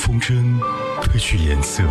[0.00, 0.58] 风筝
[1.02, 1.82] 褪去颜色，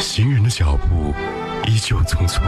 [0.00, 1.14] 行人的脚步
[1.68, 2.42] 依旧匆匆，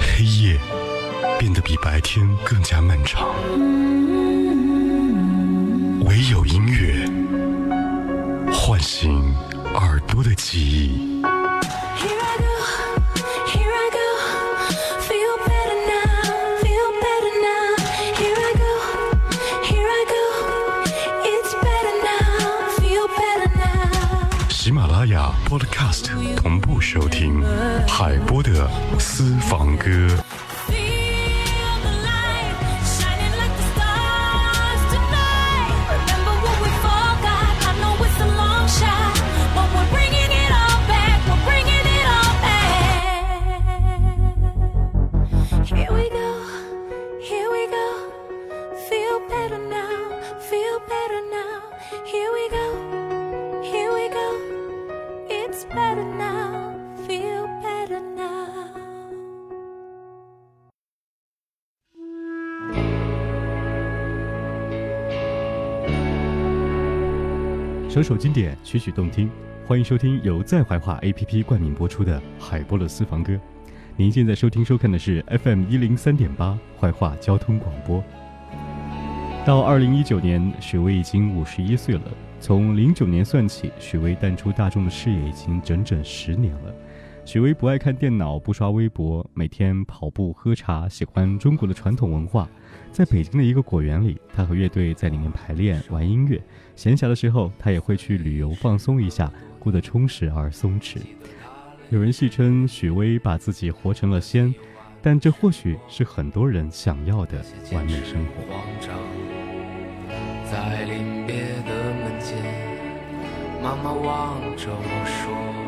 [0.00, 0.56] 黑夜
[1.40, 3.28] 变得比白天更加漫长，
[6.04, 7.04] 唯有音乐
[8.52, 9.34] 唤醒
[9.74, 11.20] 耳朵的记忆。
[25.78, 27.40] Cast 同步收听
[27.86, 28.68] 海波的
[28.98, 30.08] 私房歌。
[67.98, 69.28] 首首经典，曲曲动听，
[69.66, 73.36] 欢迎收听由在怀化 APP 冠名播出的海波的私房歌。
[73.96, 78.00] 您现在收听收看的是 FM 一零三点八怀化交通广播。
[79.44, 82.02] 到二零一九年，许巍已经五十一岁了。
[82.40, 86.72] 从零九年算起，许巍淡出大众的视野已经整整十年了。
[87.28, 92.48] 许巍不爱看电脑，不刷微博，每天跑步喝茶，喜欢中国的传统文化。
[92.90, 96.42] 在北京的一个果园里，他和乐队在里面排练、玩音乐。
[96.74, 101.00] 闲暇的时候，他也会去旅游放松一下，过得充实而松弛。
[101.90, 104.54] 有人戏称许巍把自己活成了仙，
[105.02, 108.42] 但这或许是很多人想要的完美生活。
[110.50, 112.38] 在临别的门前，
[113.62, 115.67] 妈妈望着我说。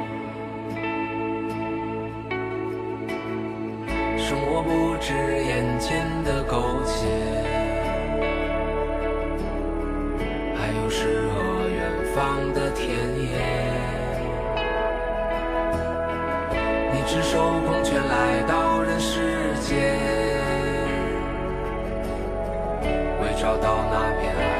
[4.30, 7.08] 生活不止眼前的苟且，
[10.54, 11.82] 还有诗和远
[12.14, 13.26] 方的田野。
[16.92, 19.98] 你赤手空拳来到人世间，
[23.20, 24.59] 为找到那片爱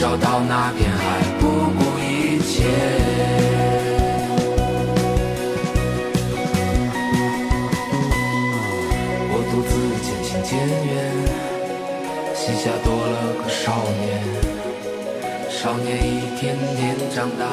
[0.00, 1.46] 找到那片海，不
[1.76, 2.64] 顾一切。
[9.28, 10.56] 我独自渐行渐
[10.88, 10.88] 远，
[12.34, 14.24] 膝下多了个少年。
[15.50, 17.44] 少年一天天长大，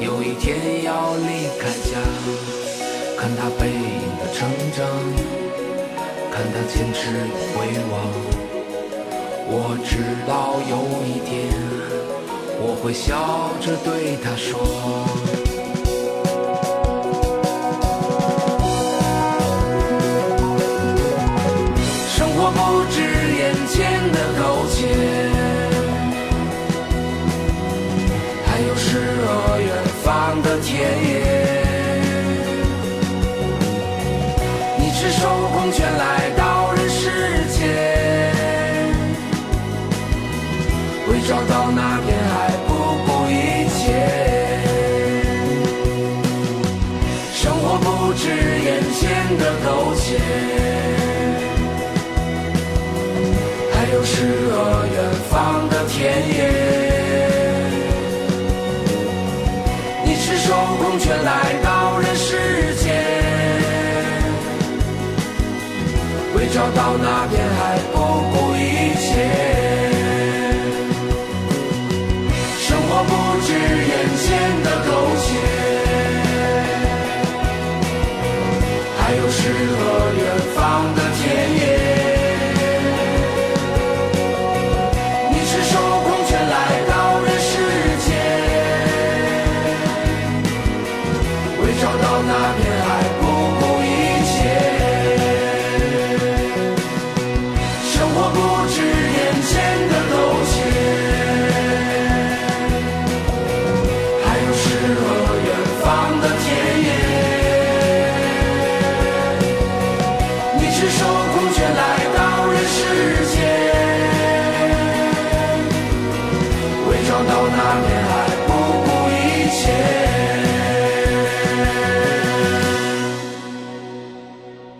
[0.00, 2.00] 有一天要离开家。
[3.18, 4.80] 看他背影的成长，
[6.32, 8.37] 看他坚持与回望。
[9.50, 9.96] 我知
[10.26, 11.48] 道有一天，
[12.60, 13.16] 我会笑
[13.64, 14.60] 着对他说：
[22.14, 23.00] 生活不止
[23.38, 23.72] 眼前
[24.12, 24.76] 的苟且，
[28.44, 29.66] 还有诗和远
[30.04, 30.06] 方
[30.42, 30.68] 的田
[31.08, 31.10] 野。
[34.78, 36.27] 你赤手空拳来
[41.28, 42.32] 找到那片海，
[42.66, 42.72] 不
[43.04, 43.78] 顾一切。
[47.34, 47.88] 生活不。
[48.20, 50.18] 止眼前的苟且，
[53.72, 54.56] 还有诗和
[54.92, 54.96] 远
[55.30, 55.96] 方的田
[56.28, 56.36] 野。
[60.04, 60.52] 你赤手
[60.82, 61.30] 空拳来
[61.62, 62.86] 到人世间，
[66.34, 67.78] 为找到那片海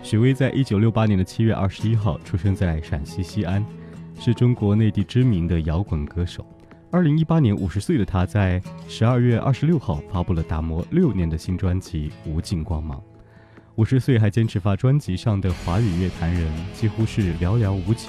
[0.08, 3.62] 许巍在一九六八年的七月二十一号出生在陕西西安，
[4.18, 6.46] 是中国内地知名的摇滚歌手。
[6.90, 8.58] 二零一八年五十岁的他，在
[8.88, 12.98] 十二月二十六号发布了打磨六年的新专辑《无尽光芒》。
[13.74, 18.08] 五十岁还坚持发专辑上的华语乐坛人几乎是寥寥无几。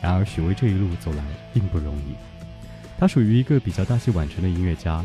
[0.00, 2.14] 然而，许巍这一路走来并不容易。
[3.00, 5.04] 他属于一个比较大器晚成的音乐家，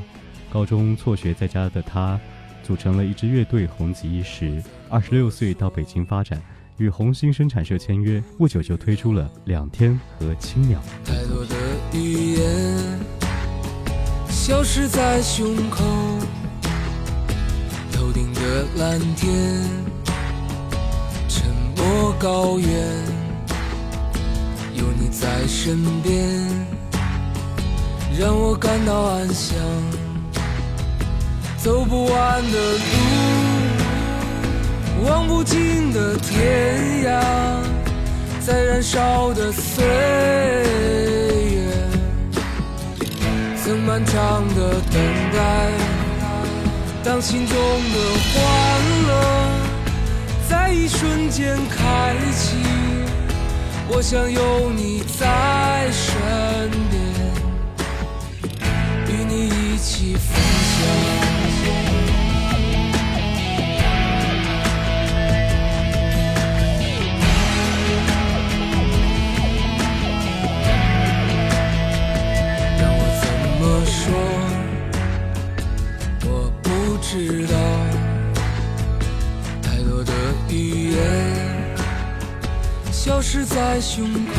[0.52, 2.20] 高中辍学在家的他，
[2.64, 4.62] 组成了一支乐队红极一时。
[4.90, 6.42] 二十六岁到北京发展，
[6.78, 9.92] 与红星生产社签约，不久就推出了《两天》
[10.24, 10.80] 和《青鸟》。
[11.08, 11.56] 太多的
[11.94, 13.00] 语言
[14.30, 15.84] 消失在胸口，
[17.92, 19.64] 头顶的蓝天，
[21.28, 22.70] 沉默高原，
[24.74, 26.48] 有你在身边，
[28.18, 29.58] 让我感到安详。
[31.68, 32.80] 走不完的路，
[35.04, 37.22] 望不尽的天涯。
[38.40, 39.84] 在燃烧的岁
[41.52, 41.68] 月，
[43.62, 44.94] 曾漫长的等
[45.36, 45.70] 待。
[47.04, 47.98] 当心中的
[48.32, 48.40] 欢
[49.10, 49.12] 乐
[50.48, 52.56] 在一瞬间开启，
[53.90, 56.16] 我想有你在身
[56.90, 57.07] 边，
[59.78, 60.76] 一起分享。
[72.80, 73.24] 让我怎
[73.60, 74.02] 么说？
[76.26, 76.28] 我
[76.64, 76.68] 不
[77.04, 77.54] 知道。
[79.62, 80.12] 太多的
[80.50, 80.98] 语言
[82.92, 84.32] 消失在胸口，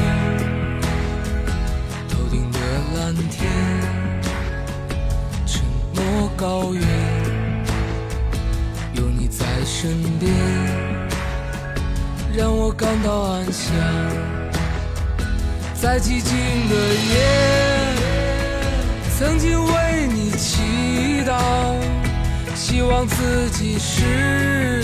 [2.08, 2.58] 头顶的
[2.96, 3.48] 蓝天，
[6.38, 6.82] 高原，
[8.92, 9.90] 有你在身
[10.20, 10.32] 边，
[12.32, 13.74] 让我感到安详。
[15.74, 16.36] 在寂静
[16.68, 16.76] 的
[17.10, 17.18] 夜，
[19.18, 21.34] 曾经为你祈祷，
[22.54, 24.80] 希望自己是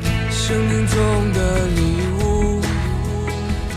[0.00, 0.96] 你生命中
[1.34, 1.82] 的礼
[2.22, 2.62] 物。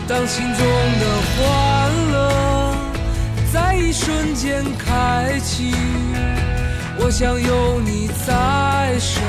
[0.08, 1.04] 当心中的
[1.36, 1.38] 欢
[2.12, 2.16] 乐
[3.52, 5.74] 在一瞬间开启，
[6.98, 9.22] 我想有你在身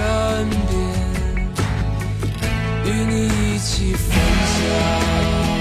[0.67, 0.77] 边，
[2.85, 4.13] 与你一起分
[4.45, 5.58] 享。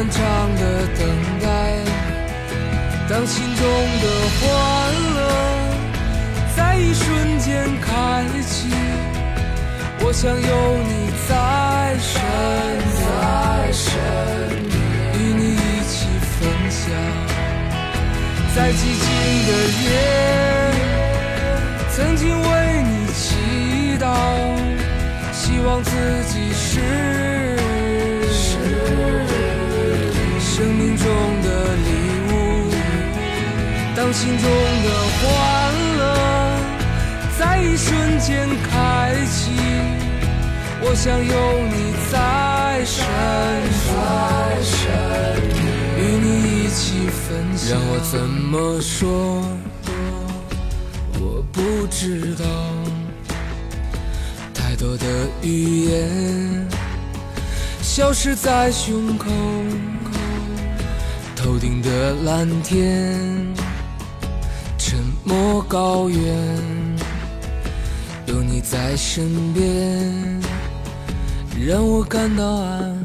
[0.00, 0.18] 漫长
[0.56, 0.62] 的
[0.96, 1.04] 等
[1.42, 1.46] 待。
[3.06, 3.62] 当心中
[4.00, 4.06] 的
[4.40, 4.48] 欢
[5.14, 5.18] 乐
[6.56, 8.70] 在一瞬间开启，
[10.00, 11.30] 我想有你在
[12.00, 12.16] 身
[12.96, 13.04] 边，
[15.12, 16.80] 与你一起分享。
[18.56, 19.06] 在寂静
[19.48, 19.50] 的
[19.82, 19.86] 夜，
[21.94, 22.48] 曾经为
[22.88, 23.20] 你祈
[24.00, 24.08] 祷，
[25.30, 25.90] 希望自
[26.24, 27.59] 己是
[34.12, 34.90] 心中的
[35.20, 36.02] 欢乐
[37.38, 39.52] 在一瞬间开启，
[40.82, 41.32] 我想有
[41.68, 43.06] 你在身
[43.86, 44.84] 边，
[45.96, 46.26] 与你
[46.64, 47.70] 一起分享。
[47.70, 49.44] 让我怎么说？
[51.20, 52.44] 我不知道，
[54.52, 55.06] 太多的
[55.42, 56.66] 语言
[57.80, 59.30] 消失在胸口，
[61.36, 63.46] 头顶的蓝天。
[65.30, 66.18] 多高原，
[68.26, 70.42] 有你在身边，
[71.64, 72.96] 让我感到安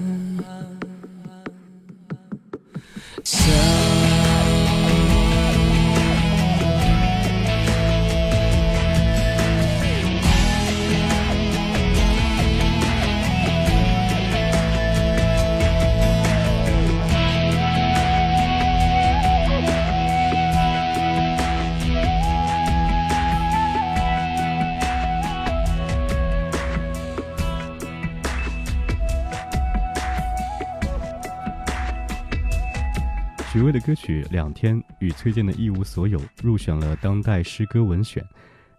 [33.55, 38.21] 许巍的歌曲《两天》与崔健的《一无所有》入选了当代诗歌文选，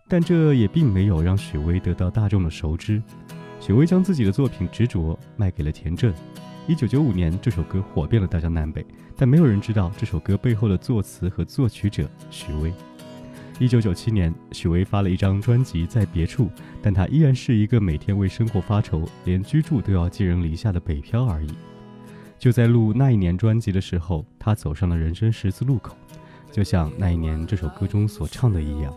[0.07, 3.03] 但这也并没有让许巍得到大众的熟知。
[3.59, 6.13] 许巍将自己的作品《执着》卖给了田震。
[6.69, 8.85] 一九九五年，这首歌火遍了大江南北，
[9.17, 12.71] 但没有人知道这首歌背后的作词和作曲者许巍。
[13.59, 16.45] 一九九七年，许巍发了一张专辑《在别处》，
[16.83, 21.49] 但他依然是一个每天为生活发愁，连居住都要寄人篱下的北漂而已。
[22.39, 25.97] 就在录那一年专辑的时候，他走上了人生十字路口，
[26.53, 28.95] 就像那一年这首歌中所唱的一样。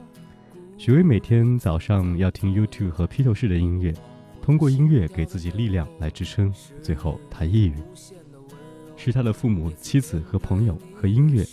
[0.77, 3.93] 许巍每天早上要听 YouTube 和披头士的音乐，
[4.41, 6.53] 通过音乐给自己力量来支撑。
[6.81, 7.75] 最后他抑郁，
[8.95, 11.45] 是他的父母、妻子和朋友和音乐，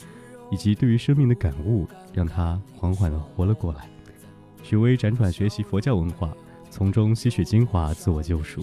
[0.51, 3.89] 以及对于生命的感悟，让他缓缓地活了过来。
[4.63, 6.33] 许巍辗转学习佛教文化，
[6.71, 8.63] 从中吸取精华，自我救赎。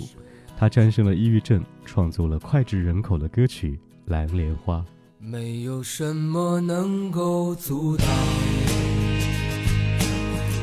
[0.57, 3.71] 他战胜了抑郁症，创作了脍炙人口的歌曲
[4.11, 4.77] 《蓝莲花》。
[5.19, 8.05] 没有什么能够阻挡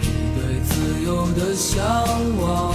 [0.03, 1.83] 你对自由的向
[2.39, 2.75] 往，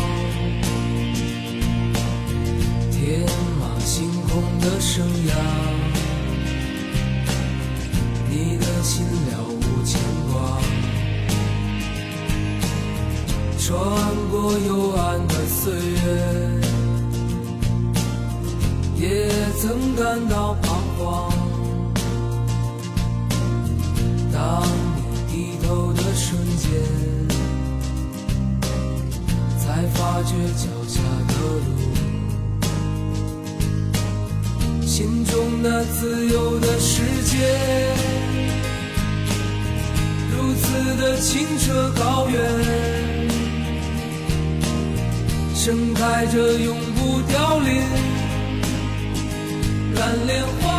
[2.91, 3.22] 天
[3.60, 5.34] 马行空的生涯，
[8.29, 10.60] 你的心了无牵挂，
[13.60, 13.69] 穿
[14.31, 16.64] 过幽暗的岁月。
[19.67, 21.34] 曾感到彷徨。
[24.31, 24.62] 当
[24.95, 26.69] 你低头的瞬间，
[29.57, 31.34] 才发觉脚下的
[31.65, 31.69] 路，
[34.86, 37.34] 心中那自由的世界，
[40.29, 42.39] 如此的清澈高远，
[45.55, 48.04] 盛开着永不凋零。
[50.05, 50.75] 蓝莲花。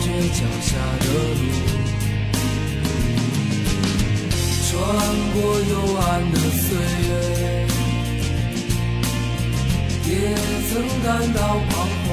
[0.00, 1.06] 觉脚下的
[1.40, 1.42] 路，
[4.68, 4.72] 穿
[5.34, 6.02] 过幽暗
[6.32, 6.66] 的岁
[7.08, 7.08] 月，
[10.06, 10.10] 也
[10.68, 10.70] 曾
[11.04, 11.38] 感到
[11.68, 11.70] 彷
[12.06, 12.08] 徨。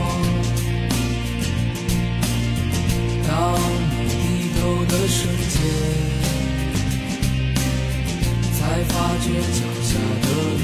[3.28, 3.32] 当
[3.92, 4.14] 你低
[4.60, 5.18] 头的瞬
[5.50, 5.56] 间，
[8.54, 9.90] 才发觉脚下
[10.22, 10.64] 的路，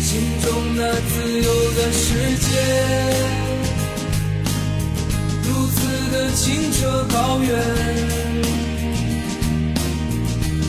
[0.00, 0.08] 心
[0.42, 0.44] 中
[0.76, 2.04] 那自由的世
[2.36, 2.48] 界，
[5.48, 7.48] 如此的清澈高远，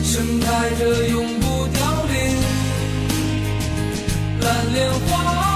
[0.04, 2.14] 盛开着永不凋零
[4.40, 5.47] 蓝莲花。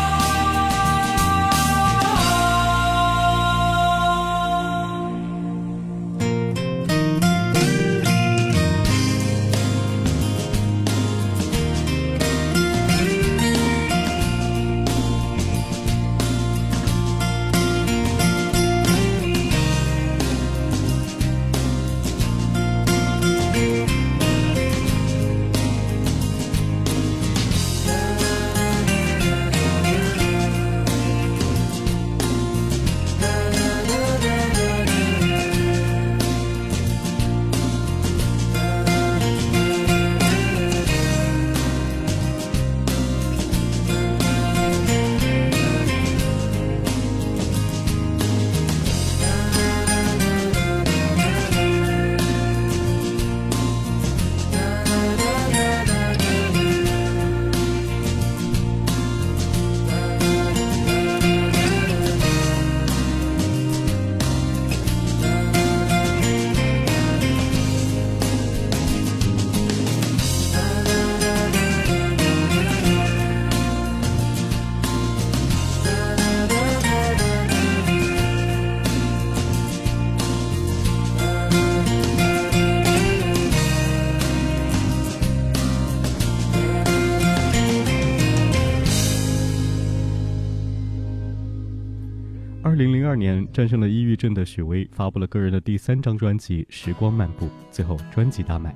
[93.52, 98.74] 战胜了抑郁症的许巍发布了个人的第三张专辑《时光漫步》，最后专辑大卖，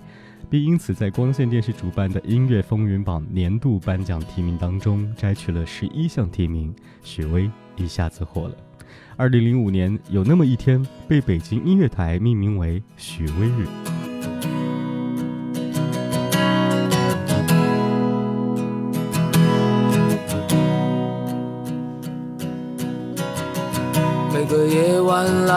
[0.50, 8.54] 并因此在光线电视主办的音乐风云榜年度颁奖提名当中摘取了十一项提名，许巍一下子火了。
[9.16, 13.66] 二零零五年，有那么一天被北京音乐台命名为许巍日。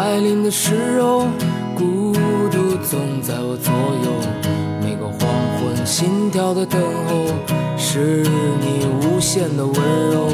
[0.09, 1.27] 来临的时候，
[1.75, 2.11] 孤
[2.49, 3.71] 独总在我左
[4.03, 4.09] 右。
[4.81, 5.19] 每个黄
[5.59, 7.27] 昏，心跳的等候，
[7.77, 8.23] 是
[8.59, 9.75] 你无限的温
[10.11, 10.31] 柔。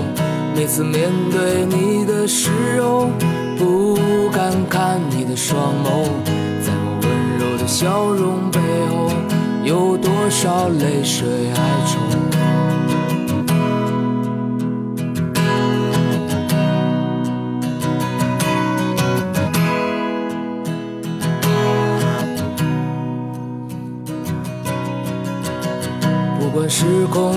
[0.56, 2.50] 每次面对你的时
[2.82, 3.10] 候，
[3.58, 3.98] 不
[4.32, 6.06] 敢看你的双眸，
[6.66, 9.10] 在我温柔的笑容背后，
[9.66, 12.35] 有多少泪水哀愁？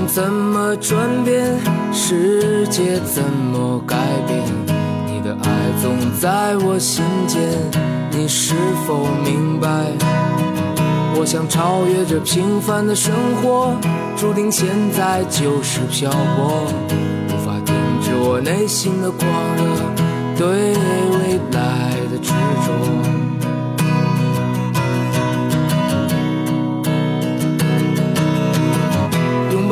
[0.08, 1.44] 怎么转变，
[1.92, 3.94] 世界怎么改
[4.26, 4.42] 变？
[5.06, 5.50] 你的爱
[5.82, 7.40] 总在我心间，
[8.10, 8.54] 你是
[8.86, 9.68] 否明白？
[11.14, 13.74] 我想超越这平凡的生活，
[14.16, 16.64] 注定现在就是漂泊，
[17.28, 19.62] 无法停止我内心的狂热，
[20.38, 20.72] 对
[21.12, 22.32] 未来的执
[22.64, 23.17] 着。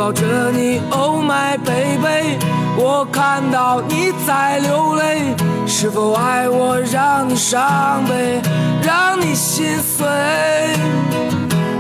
[0.07, 2.39] 抱着你，Oh my baby，
[2.79, 5.35] 我看到你在流泪，
[5.67, 8.41] 是否爱我让你伤悲，
[8.85, 10.07] 让你心碎？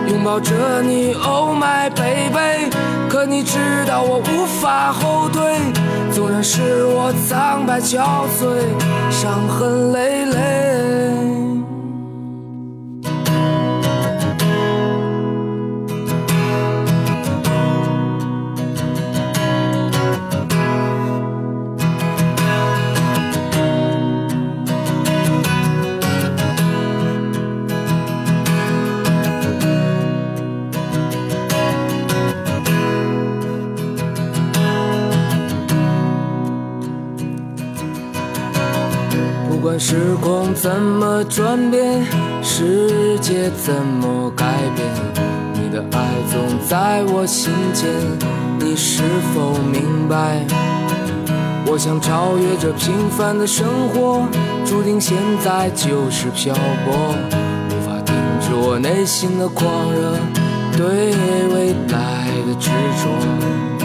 [0.09, 2.69] 拥抱着你，Oh my baby，
[3.09, 5.61] 可你知道我无法后退，
[6.11, 8.59] 纵然是我苍白憔悴，
[9.09, 11.46] 伤痕累累。
[39.79, 42.03] 时空怎么转变，
[42.43, 44.89] 世界怎么改变？
[45.53, 47.91] 你的爱总在我心间，
[48.59, 49.03] 你是
[49.35, 50.47] 否明白？
[51.67, 54.27] 我想超越这平凡的生活，
[54.65, 57.15] 注定现在就是漂泊，
[57.69, 60.17] 无法停止我内心的狂热，
[60.75, 61.13] 对
[61.53, 63.76] 未来的执着。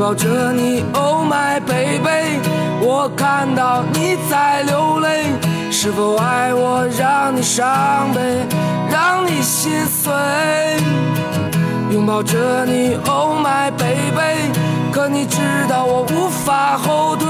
[0.00, 2.40] 抱着你，Oh my baby，
[2.80, 5.26] 我看到你在流泪，
[5.70, 8.20] 是否爱我让你伤悲，
[8.90, 10.10] 让你心碎？
[11.90, 14.50] 拥抱着你，Oh my baby，
[14.90, 17.28] 可你知道我无法后退。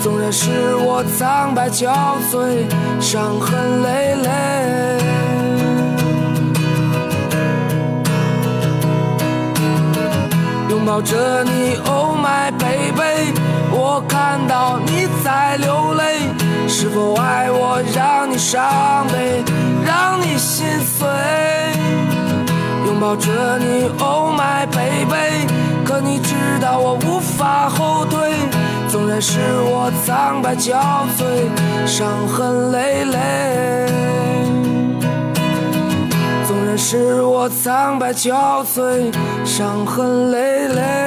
[0.00, 1.86] 纵然是我苍白憔
[2.32, 2.66] 悴，
[3.00, 5.31] 伤痕累累。
[10.72, 13.34] 拥抱着你，Oh my baby，
[13.70, 16.20] 我看到你在流泪。
[16.66, 19.44] 是否爱我让你伤悲，
[19.84, 21.06] 让你心碎？
[22.86, 25.46] 拥抱着你，Oh my baby，
[25.84, 28.32] 可你知道我无法后退。
[28.88, 30.72] 纵然是我苍白憔
[31.18, 33.86] 悴，伤痕累累；
[36.46, 39.12] 纵然是我苍白憔悴，
[39.44, 41.01] 伤痕累累。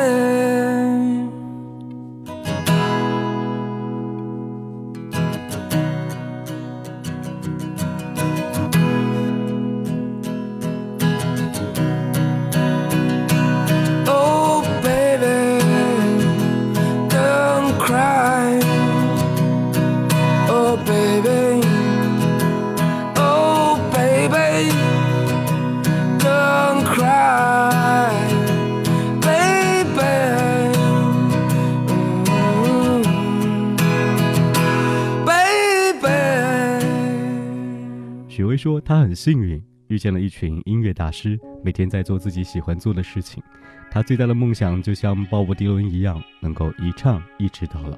[38.65, 43.43] 说他很幸运遇见了一群音乐大师，每天在做自己喜欢做的事情。
[43.91, 47.95] 他最大的梦想就像鲍勃迪伦一样，能够一唱一直到老。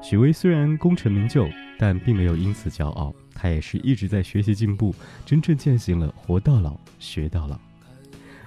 [0.00, 4.94] 许巍虽然功成名就，但并没有因此骄傲，他也是一直在学习进步，
[5.26, 7.58] 真正践行了活到老学到老。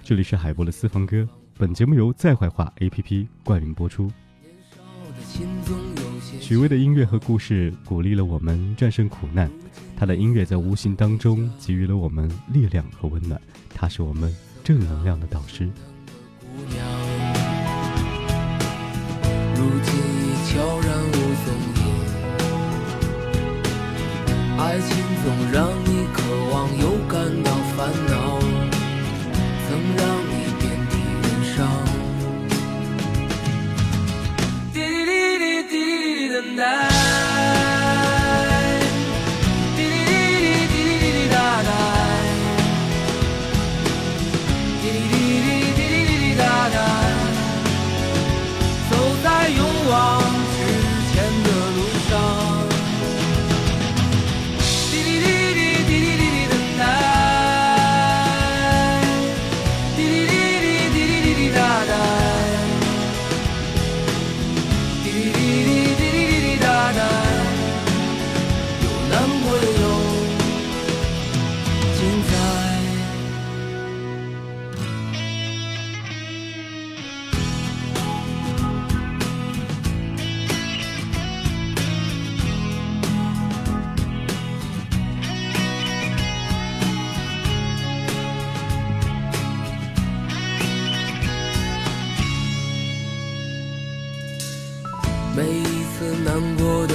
[0.02, 1.28] 这里是海波的私房歌，
[1.58, 4.10] 本节目由在怀化 APP 冠名播出。
[6.44, 9.50] 许巍的音乐和故事鼓励了我们战胜苦难。
[9.96, 13.42] 他的音乐在无形当中给予了我们力量和温暖，
[13.74, 14.30] 他是我们
[14.62, 15.70] 正能量的导师。
[19.56, 21.14] 如今已悄然无
[21.46, 21.82] 踪影，
[24.60, 24.92] 爱情
[25.24, 28.14] 总让你渴望又感到烦恼，
[36.56, 36.93] night.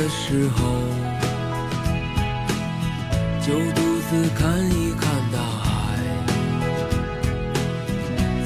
[0.08, 0.62] 时候，
[3.40, 5.98] 就独自看一看大海，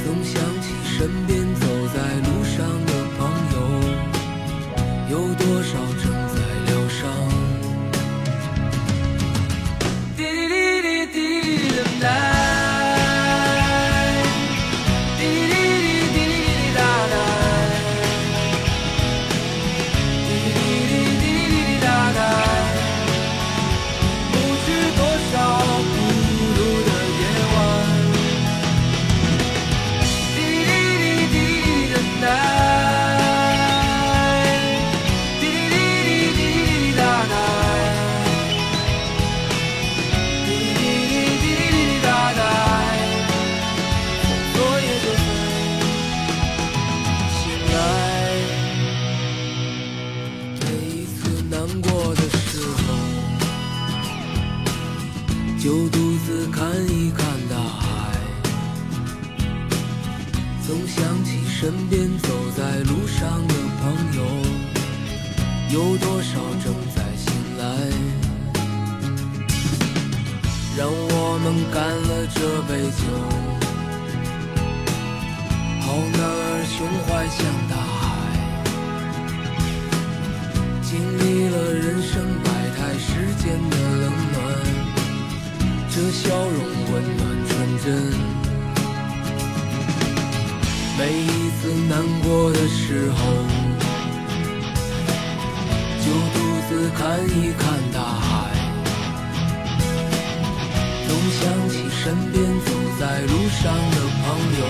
[0.05, 1.52] 总想起身边
[91.03, 93.19] 每一次难过的时候，
[95.99, 96.37] 就独
[96.69, 97.61] 自看一看
[97.93, 98.31] 大海，
[101.09, 101.11] 总
[101.41, 104.25] 想起身边走在路上的朋
[104.61, 104.63] 友，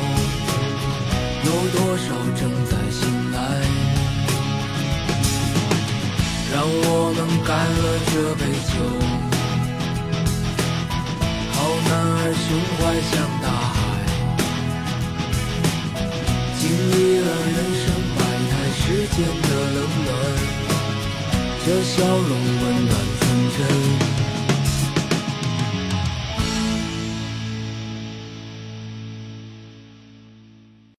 [1.45, 2.09] 有多少
[2.41, 3.01] 正在醒
[3.33, 3.37] 来。
[6.51, 8.43] 让我们干了这杯
[8.73, 8.75] 酒，
[11.53, 11.57] 好
[11.91, 13.72] 男儿胸怀像大海，
[16.73, 17.85] 经历了人生
[18.17, 20.09] 百态世间的冷暖，
[21.67, 23.23] 这笑容温暖纯
[23.59, 24.12] 真。